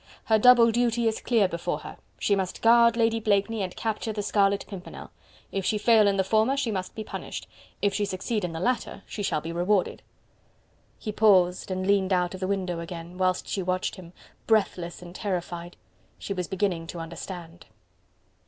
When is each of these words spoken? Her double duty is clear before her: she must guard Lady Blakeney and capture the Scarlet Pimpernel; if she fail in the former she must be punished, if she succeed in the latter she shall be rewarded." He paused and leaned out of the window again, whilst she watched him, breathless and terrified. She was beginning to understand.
Her 0.25 0.39
double 0.39 0.71
duty 0.71 1.07
is 1.07 1.21
clear 1.21 1.47
before 1.47 1.77
her: 1.81 1.95
she 2.17 2.35
must 2.35 2.63
guard 2.63 2.97
Lady 2.97 3.19
Blakeney 3.19 3.61
and 3.61 3.75
capture 3.75 4.11
the 4.11 4.23
Scarlet 4.23 4.65
Pimpernel; 4.67 5.11
if 5.51 5.63
she 5.63 5.77
fail 5.77 6.07
in 6.07 6.17
the 6.17 6.23
former 6.23 6.57
she 6.57 6.71
must 6.71 6.95
be 6.95 7.03
punished, 7.03 7.47
if 7.83 7.93
she 7.93 8.03
succeed 8.03 8.43
in 8.43 8.51
the 8.51 8.59
latter 8.59 9.03
she 9.05 9.21
shall 9.21 9.41
be 9.41 9.51
rewarded." 9.51 10.01
He 10.97 11.11
paused 11.11 11.69
and 11.69 11.85
leaned 11.85 12.11
out 12.13 12.33
of 12.33 12.39
the 12.39 12.47
window 12.47 12.79
again, 12.79 13.19
whilst 13.19 13.47
she 13.47 13.61
watched 13.61 13.93
him, 13.93 14.11
breathless 14.47 15.03
and 15.03 15.13
terrified. 15.13 15.77
She 16.17 16.33
was 16.33 16.47
beginning 16.47 16.87
to 16.87 16.97
understand. 16.99 17.67